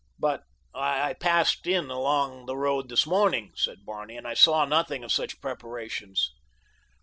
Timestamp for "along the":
1.91-2.57